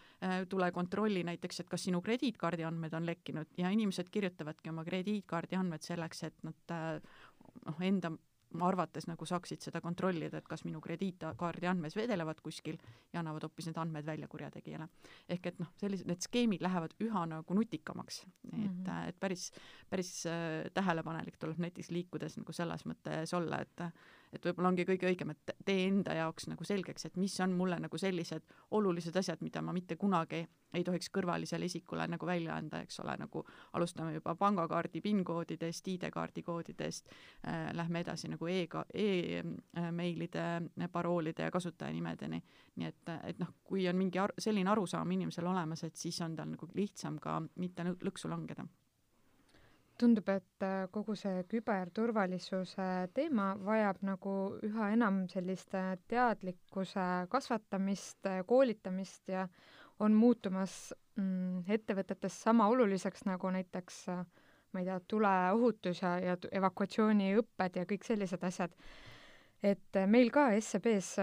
[0.50, 3.54] tule kontrolli näiteks, et kas sinu krediitkaardi andmed on lekkinud.
[3.58, 7.22] Ja inimesed kirjutavadki oma krediitkaardi andmed selleks, et nad äh,
[7.66, 8.14] noh, enda
[8.66, 12.80] arvates nagu saaksid seda kontrollida, et kas minu krediitkaardi andmes vedelevad kuskil
[13.14, 14.88] ja annavad hoopis need andmed välja kurjategijale.
[15.30, 19.10] ehk et noh, sellised, need skeemid lähevad üha nagu nutikamaks, et mm, -hmm.
[19.10, 19.52] et päris,
[19.90, 23.82] päris äh, tähelepanelik tuleb näiteks liikudes nagu selles mõttes olla, et
[24.34, 27.80] et võib-olla ongi kõige õigem, et tee enda jaoks nagu selgeks, et mis on mulle
[27.82, 28.46] nagu sellised
[28.78, 33.16] olulised asjad, mida ma mitte kunagi ei tohiks kõrvalisele isikule nagu välja anda, eks ole,
[33.18, 41.48] nagu alustame juba pangakaardi PIN-koodidest, ID-kaardi koodidest äh,, lähme edasi nagu e-ka- e-meilide äh, paroolide
[41.48, 42.44] ja kasutajanimedeni.
[42.80, 46.36] nii et, et noh, kui on mingi ar selline arusaam inimesel olemas, et siis on
[46.36, 48.68] tal nagu lihtsam ka mitte lõksu langeda
[50.00, 54.36] tundub, et äh, kogu see küberturvalisuse teema vajab nagu
[54.66, 59.48] üha enam sellist äh, teadlikkuse kasvatamist, äh, koolitamist ja
[60.00, 67.80] on muutumas mm, ettevõtetes sama oluliseks nagu näiteks ma ei tea, tuleohutus ja, ja evakuatsiooniõpped
[67.82, 68.76] ja kõik sellised asjad.
[69.64, 71.18] et meil ka SEB-s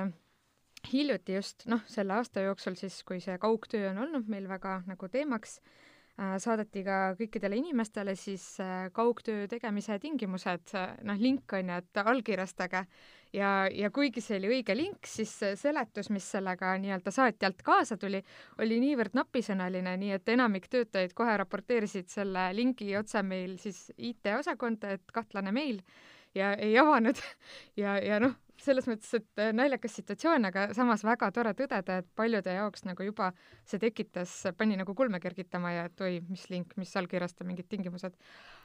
[0.93, 5.09] hiljuti just, noh, selle aasta jooksul siis, kui see kaugtöö on olnud meil väga nagu
[5.09, 5.61] teemaks,
[6.17, 12.01] saadeti ka kõikidele inimestele siis äh, kaugtöö tegemise tingimused, äh, noh, link on ju, et
[12.01, 12.87] allkirjastage.
[13.37, 18.23] Ja, ja kuigi see oli õige link, siis seletus, mis sellega nii-öelda saatjalt kaasa tuli,
[18.65, 24.95] oli niivõrd napisõnaline, nii et enamik töötajaid kohe raporteerisid selle lingi otse meil siis IT-osakonda,
[24.97, 25.83] et kahtlane meil
[26.39, 27.21] ja ei avanud.
[27.77, 32.09] Ja, ja noh, selles mõttes, et äh, naljakas situatsioon, aga samas väga tore tõdeda, et
[32.19, 33.31] paljude jaoks nagu juba
[33.69, 38.17] see tekitas, pani nagu kulme kergitama ja et oi, mis link, mis allkirjasta mingid tingimused.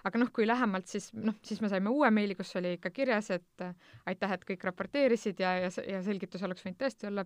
[0.08, 3.32] aga noh, kui lähemalt, siis noh, siis me saime uue meili, kus oli ikka kirjas,
[3.36, 3.76] et äh,
[4.12, 7.26] aitäh, et kõik raporteerisid ja, ja, ja selgitus oleks võinud tõesti olla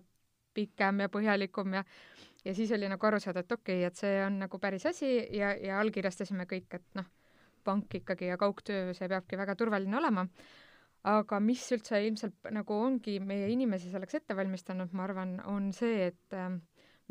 [0.56, 1.84] pikem ja põhjalikum ja
[2.46, 5.18] ja siis oli nagu aru saada, et okei okay,, et see on nagu päris asi
[5.34, 7.08] ja, ja allkirjastasime kõik, et noh,
[7.66, 10.26] pank ikkagi ja kaugtöö, see peabki väga turvaline olema
[11.06, 16.08] aga mis üldse ilmselt nagu ongi meie inimesi selleks ette valmistanud, ma arvan, on see,
[16.10, 16.50] et äh,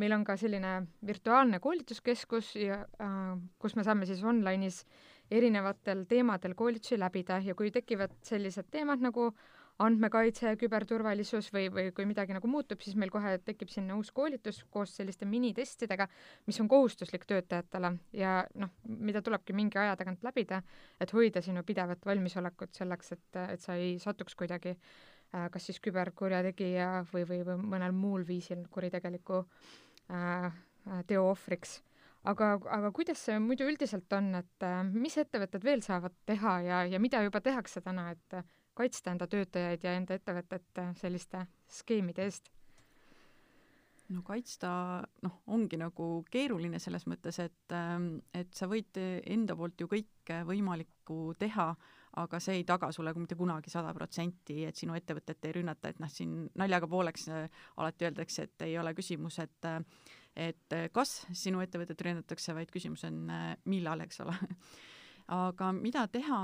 [0.01, 0.77] meil on ka selline
[1.07, 4.83] virtuaalne koolituskeskus ja äh, kus me saame siis online'is
[5.31, 9.31] erinevatel teemadel koolitusi läbida ja kui tekivad sellised teemad nagu
[9.75, 14.11] äh, andmekaitse, küberturvalisus või, või kui midagi nagu muutub, siis meil kohe tekib sinna uus
[14.15, 16.07] koolitus koos selliste minitestidega,
[16.47, 17.91] mis on kohustuslik töötajatele.
[18.15, 20.61] Ja noh, mida tulebki mingi aja tagant läbida,
[21.01, 25.81] et hoida sinu pidevat valmisolekut selleks, et, et sa ei satuks kuidagi äh, kas siis
[25.83, 30.49] küberkurjategija või, või, või mõnel muul viisil kuritegeliku äh,
[31.09, 31.81] teo ohvriks.
[32.25, 36.85] Aga, aga kuidas see muidu üldiselt on, et äh, mis ettevõtted veel saavad teha ja,
[36.95, 42.27] ja mida juba tehakse täna, et kaitsta enda töötajaid ja enda ettevõtet äh, selliste skeemide
[42.27, 42.51] eest?
[44.13, 44.69] no kaitsta,
[45.25, 50.43] noh, ongi nagu keeruline selles mõttes, et, ähm, et sa võid enda poolt ju kõike
[50.45, 51.71] võimalikku teha,
[52.21, 56.03] aga see ei taga sulle mitte kunagi sada protsenti, et sinu ettevõtet ei rünnata, et
[56.03, 59.81] noh, siin naljaga pooleks äh, alati öeldakse, et ei ole küsimus, et äh,
[60.35, 63.21] et kas sinu ettevõtet rünnatakse, vaid küsimus on
[63.71, 64.33] millal, eks ole
[65.31, 66.39] aga mida teha,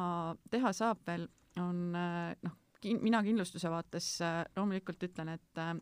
[0.50, 1.28] teha saab veel,
[1.60, 2.58] on äh, noh,
[3.02, 5.74] mina kindlustuse vaates äh, loomulikult ütlen, et äh,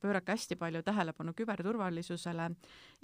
[0.00, 2.44] pöörake hästi palju tähelepanu küberturvalisusele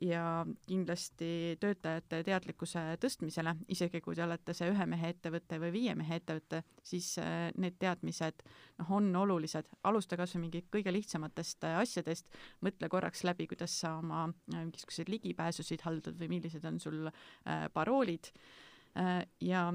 [0.07, 0.25] ja
[0.69, 6.21] kindlasti töötajate teadlikkuse tõstmisele, isegi kui te olete see ühe mehe ettevõte või viie mehe
[6.21, 7.17] ettevõte, siis
[7.59, 8.47] need teadmised
[8.79, 9.67] noh, on olulised.
[9.83, 12.31] alusta kas või mingi kõige lihtsamatest asjadest,
[12.63, 17.11] mõtle korraks läbi, kuidas sa oma mingisuguseid ligipääsusid haldad või millised on sul
[17.75, 18.31] paroolid.
[19.43, 19.73] Ja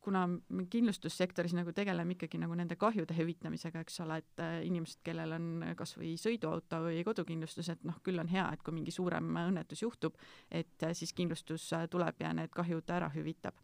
[0.00, 5.02] kuna me kindlustussektoris nagu tegeleme ikkagi nagu nende kahjude hüvitamisega, eks ole, et äh, inimesed,
[5.06, 8.94] kellel on kas või sõiduauto või kodukindlustus, et noh, küll on hea, et kui mingi
[8.94, 10.18] suurem õnnetus juhtub,
[10.50, 13.58] et äh, siis kindlustus tuleb ja need kahjud ära hüvitab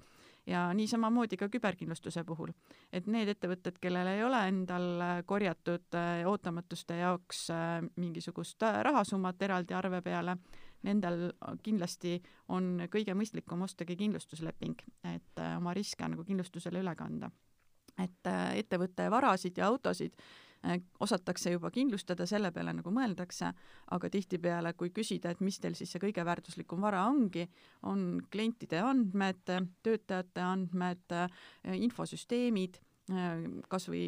[0.48, 2.53] ja nii samamoodi ka küberkindlustuse puhul.
[2.92, 7.48] et need ettevõtted, kellel ei ole endal korjatud ootamatuste jaoks
[7.96, 10.37] mingisugust rahasummat eraldi arve peale,
[10.86, 11.30] nendel
[11.64, 17.30] kindlasti on kõige mõistlikum ostagi kindlustusleping, et äh, oma riske nagu kindlustusele üle kanda.
[17.98, 20.14] et äh, ettevõtte varasid ja autosid
[20.64, 23.52] äh, osatakse juba kindlustada, selle peale nagu mõeldakse,
[23.90, 27.48] aga tihtipeale, kui küsida, et mis teil siis see kõige väärtuslikum vara ongi,
[27.82, 29.44] on klientide andmed,
[29.82, 31.16] töötajate andmed,
[31.64, 32.80] infosüsteemid,
[33.68, 34.04] kas või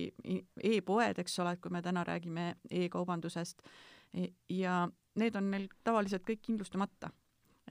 [0.62, 3.64] e-poed, eks ole, et kui me täna räägime e-kaubandusest,
[4.14, 4.85] e, ja
[5.20, 7.11] need on neil tavaliselt kõik kindlustamata.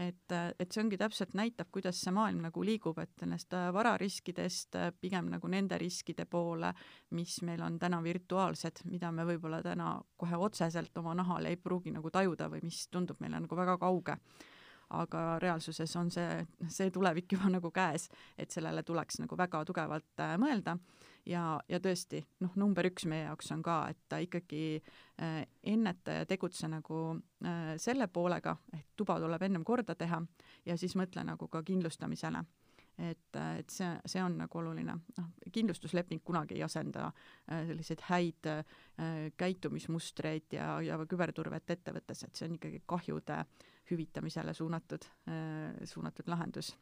[0.01, 4.77] et, et see ongi täpselt näitab, kuidas see maailm nagu liigub, et nendest äh, varariskidest
[4.80, 6.71] äh, pigem nagu nende riskide poole,
[7.12, 11.91] mis meil on täna virtuaalsed, mida me võib-olla täna kohe otseselt oma nahal ei pruugi
[11.91, 14.15] nagu tajuda või mis tundub meile nagu väga kauge
[14.91, 20.23] aga reaalsuses on see, see tulevik juba nagu käes, et sellele tuleks nagu väga tugevalt
[20.23, 20.77] äh, mõelda
[21.25, 24.63] ja, ja tõesti, noh, number üks meie jaoks on ka, et ta ikkagi
[25.21, 27.03] äh, enneta ja tegutse nagu
[27.45, 30.21] äh, selle poolega, ehk tuba tuleb ennem korda teha
[30.65, 32.43] ja siis mõtle nagu ka kindlustamisele.
[33.01, 38.03] Et, äh, et see, see on nagu oluline, noh, kindlustusleping kunagi ei asenda äh, selliseid
[38.10, 38.63] häid äh,
[39.39, 43.43] käitumismustreid ja, ja küberturvet ettevõttes, et see on ikkagi kahjude
[43.91, 46.75] hüvitamisele suunatud äh,, suunatud lahendus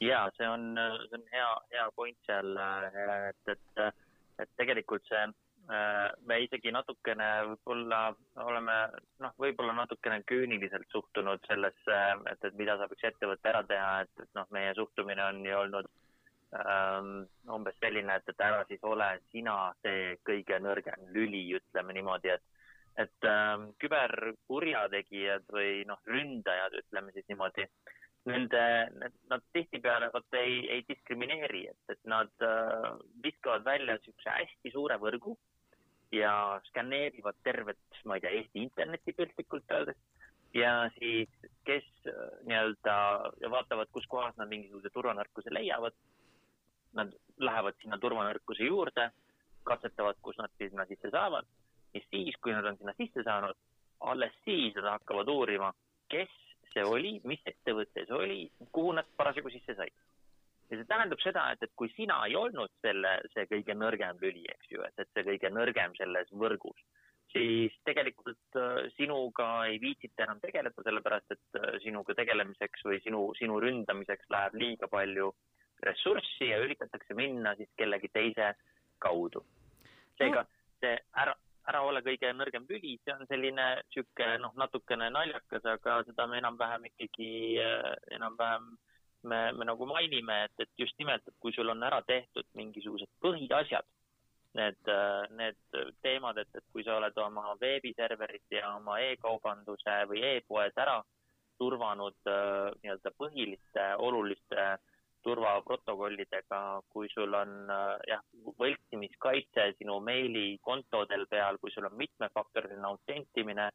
[0.00, 0.72] ja see on,
[1.08, 2.56] see on hea, hea point seal,
[3.28, 4.02] et, et,
[4.40, 5.24] et tegelikult see,
[6.26, 8.00] me isegi natukene võib-olla
[8.42, 8.76] oleme
[9.22, 11.98] noh, võib-olla natukene küüniliselt suhtunud sellesse,
[12.32, 15.58] et, et mida saab üks ettevõte ära teha, et, et noh, meie suhtumine on ju
[15.58, 15.90] olnud
[16.58, 17.12] ähm,
[17.54, 22.46] umbes selline, et, et ära siis ole sina see kõige nõrgem lüli, ütleme niimoodi, et
[22.98, 27.64] et ähm, küberkurjategijad või noh, ründajad, ütleme siis niimoodi
[28.28, 28.62] nende,
[29.30, 32.90] nad tihtipeale vot ei, ei diskrimineeri, et, et nad äh,
[33.24, 35.36] viskavad välja niisuguse hästi suure võrgu
[36.12, 36.32] ja
[36.68, 40.00] skaneerivad tervet, ma ei tea, Eesti internetti piltlikult öeldes
[40.54, 41.30] ja siis,
[41.64, 42.96] kes äh, nii-öelda
[43.54, 45.96] vaatavad, kus kohas nad mingisuguse turvanõrkuse leiavad.
[46.98, 49.12] Nad lähevad sinna turvanõrkuse juurde
[49.64, 51.46] katsetavad, kus nad sinna sisse saavad
[51.94, 53.56] ja siis, kui nad on sinna sisse saanud,
[54.10, 55.70] alles siis nad hakkavad uurima,
[56.10, 56.32] kes
[56.74, 58.40] see oli, mis ettevõte see oli,
[58.72, 59.94] kuhu nad parasjagu sisse said.
[60.70, 64.44] ja see tähendab seda, et, et kui sina ei olnud selle, see kõige nõrgem lüli,
[64.54, 66.84] eks ju, et, et see kõige nõrgem selles võrgus,
[67.32, 73.22] siis tegelikult äh, sinuga ei viitsita enam tegeleda, sellepärast et äh, sinuga tegelemiseks või sinu,
[73.38, 75.30] sinu ründamiseks läheb liiga palju
[75.86, 78.52] ressurssi ja üritatakse minna siis kellegi teise
[79.00, 79.44] kaudu.
[80.20, 80.44] seega
[80.82, 81.34] see ära,
[81.70, 86.40] ära ole kõige nõrgem lüli, see on selline sihuke noh, natukene naljakas, aga seda me
[86.42, 87.30] enam-vähem ikkagi
[87.62, 88.68] äh, enam-vähem
[89.22, 93.10] me, me nagu mainime, et, et just nimelt, et kui sul on ära tehtud mingisugused
[93.24, 93.88] põhiasjad,
[94.58, 100.24] need, äh, need teemad, et, et kui sa oled oma veebiserverid ja oma e-kaubanduse või
[100.34, 101.00] e-poed ära
[101.60, 104.78] turvanud äh, nii-öelda põhiliste oluliste äh,
[105.22, 108.22] turvaprotokollidega, kui sul on äh, jah,
[108.60, 113.70] võltsimiskaitse sinu meilikontodel peal, kui sul on mitmefaktoriline autentimine,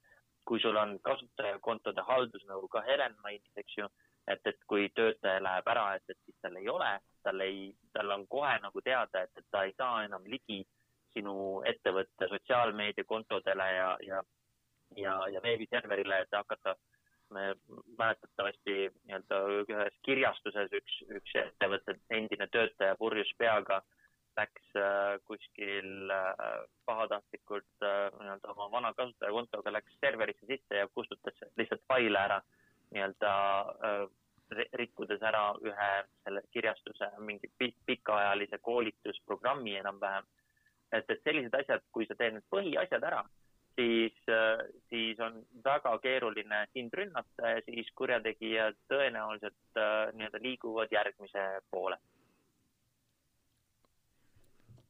[0.46, 3.90] kui sul on kasutajakontode haldus, nagu ka Helen mainis, eks ju,
[4.28, 6.92] et, et kui töötaja läheb ära, et, et siis tal ei ole,
[7.26, 10.64] tal ei, tal on kohe nagu teada, et, et ta ei saa enam ligi
[11.16, 14.24] sinu ettevõtte sotsiaalmeediakontodele ja, ja,
[14.98, 16.95] ja, ja veebiserverile, et hakata äh,
[17.34, 17.54] me
[17.98, 18.76] mäletatavasti
[19.08, 23.82] nii-öelda ühes kirjastuses üks, üks ettevõtte endine töötaja purjus peaga
[24.38, 31.40] läks äh, kuskil äh, pahatahtlikult äh, nii-öelda oma vana kasutajakontoga läks serverisse sisse ja kustutas
[31.58, 32.42] lihtsalt faile ära
[32.92, 33.32] nii-öelda
[34.82, 35.92] rikkudes ära ühe
[36.24, 37.50] selle kirjastuse mingi
[37.86, 40.28] pikaajalise koolitusprogrammi enam-vähem.
[40.92, 43.24] et, et sellised asjad, kui sa teed need põhiasjad ära
[43.76, 50.92] siis, äh, siis on väga keeruline sind rünnata ja siis kurjategijad tõenäoliselt äh, nii-öelda liiguvad
[50.92, 51.98] järgmise poole.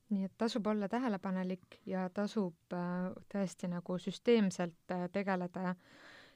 [0.10, 5.74] nii et tasub olla tähelepanelik ja tasub äh, tõesti nagu süsteemselt tegeleda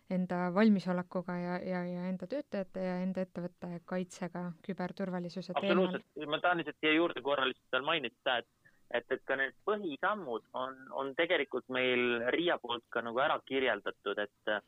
[0.09, 5.85] enda valmisolekuga ja, ja, ja enda töötajate ja enda ettevõtte kaitsega küberturvalisuse teemal.
[5.85, 8.49] absoluutselt, ma tahan lihtsalt siia juurde korra lihtsalt veel mainida, et
[8.97, 14.21] et, et ka need põhisammud on, on tegelikult meil RIA poolt ka nagu ära kirjeldatud,
[14.25, 14.61] et äh,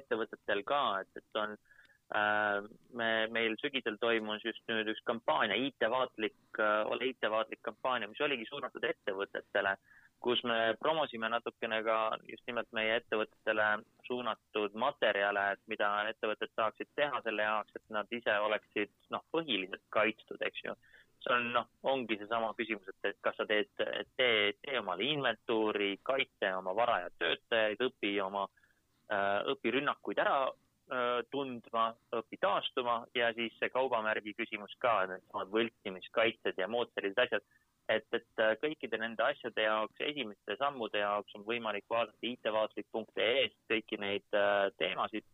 [0.00, 6.38] ettevõtetel ka, et, et on äh, me, meil sügisel toimus just nüüd üks kampaania, IT-vaatlik,
[6.58, 9.76] äh, ole IT-vaatlik kampaania, mis oligi suunatud ettevõtetele,
[10.24, 13.68] kus me promosime natukene ka just nimelt meie ettevõtetele
[14.08, 19.84] suunatud materjale, et mida ettevõtted saaksid teha selle jaoks, et nad ise oleksid noh, põhiliselt
[19.94, 20.74] kaitstud, eks ju
[21.24, 23.70] see on noh, ongi seesama küsimus, et, et kas sa teed,
[24.18, 28.44] tee, tee omale inventuuri, kaitse oma vara ja töötajaid, õpi oma,
[29.12, 35.52] äh, õpi rünnakuid ära äh, tundma, õpi taastuma ja siis see kaubamärgi küsimus ka, needsamad
[35.54, 37.46] võltsimiskaitsed ja muud sellised asjad.
[37.88, 44.00] et, et äh, kõikide nende asjade jaoks, esimeste sammude jaoks on võimalik vaadata itvaatlik.ee-st kõiki
[44.00, 44.42] neid
[44.80, 45.26] teemasid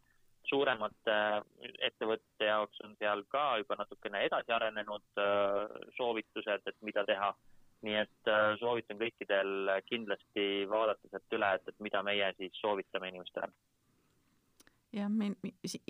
[0.48, 7.04] suuremate äh, ettevõtete jaoks on seal ka juba natukene edasi arenenud äh, soovitused, et mida
[7.08, 7.34] teha.
[7.80, 13.08] nii et äh, soovitan kõikidel kindlasti vaadata sealt üle, et, et mida meie siis soovitame
[13.08, 13.48] inimestele
[14.92, 15.30] jah, me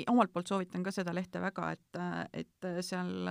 [0.08, 2.00] omalt poolt soovitan ka seda lehte väga, et,
[2.42, 3.30] et seal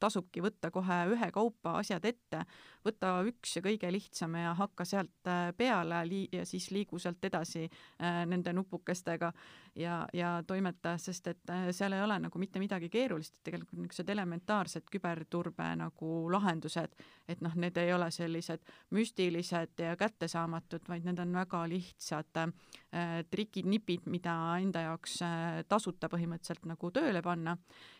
[0.00, 2.44] tasubki võtta kohe ühekaupa asjad ette,
[2.86, 7.68] võta üks ja kõige lihtsam ja hakka sealt peale lii- ja siis liigu sealt edasi
[7.98, 9.32] nende nupukestega
[9.76, 13.78] ja, ja toimetaja, sest et äh, seal ei ole nagu mitte midagi keerulist, et tegelikult
[13.78, 16.96] niisugused elementaarsed küberturbe nagu lahendused,
[17.28, 23.22] et noh, need ei ole sellised müstilised ja kättesaamatud, vaid need on väga lihtsad äh,
[23.30, 24.91] trikid, nipid, mida enda jaoks
[25.24, 27.56] äh, tasuta põhimõtteliselt nagu tööle panna.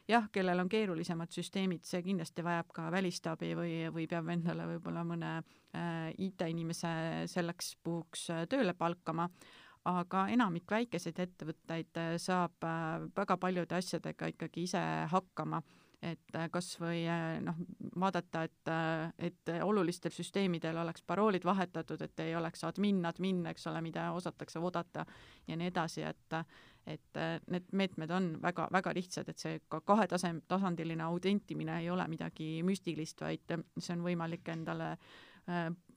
[0.08, 5.04] jah, kellel on keerulisemad süsteemid, see kindlasti vajab ka välistabi või, või peab endale võib-olla
[5.06, 9.28] mõne äh, IT-inimese selleks puhuks äh, tööle palkama
[9.88, 12.62] aga enamik väikeseid ettevõtteid saab
[13.16, 15.58] väga paljude asjadega ikkagi ise hakkama
[16.02, 17.04] et äh, kas või
[17.44, 17.58] noh,
[18.00, 18.72] vaadata, et,
[19.18, 24.58] et olulistel süsteemidel oleks paroolid vahetatud, et ei oleks admin, admin, eks ole, mida osatakse
[24.58, 25.06] oodata
[25.46, 26.42] ja nii edasi, et
[26.82, 32.56] et need meetmed on väga-väga lihtsad, et see ka kahetasem-, tasandiline autentimine ei ole midagi
[32.66, 34.96] müstilist, vaid see on võimalik endale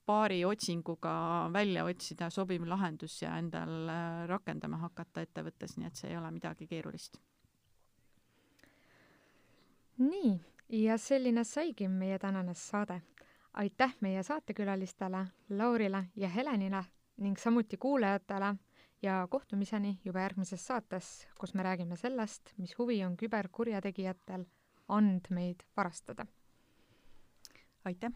[0.06, 6.12] paari otsinguga välja otsida sobiv lahendus ja endal äh, rakendama hakata ettevõttes, nii et see
[6.12, 7.18] ei ole midagi keerulist.
[9.98, 13.02] Nii, ja selline saigi meie tänane saade.
[13.52, 16.84] aitäh meie saatekülalistele Laurile ja Helenile
[17.16, 18.54] ning samuti kuulajatele
[19.02, 24.44] ja kohtumiseni juba järgmises saates, kus me räägime sellest, mis huvi on küberkurjategijatel
[24.88, 26.26] andmeid varastada.
[27.84, 28.12] aitäh!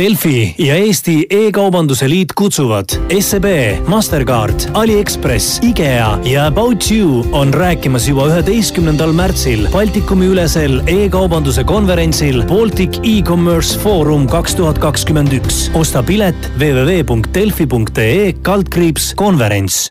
[0.00, 3.44] Delfi ja Eesti E-kaubanduse Liit kutsuvad SEB,
[3.90, 12.42] Mastercard, Aliekspress, IKEA ja About You on rääkimas juba üheteistkümnendal märtsil Baltikumi ülesel e-kaubanduse konverentsil
[12.48, 15.68] Baltic E-Commerce Forum kaks tuhat kakskümmend üks.
[15.74, 19.88] osta pilet www.delfi.ee kaldkriips konverents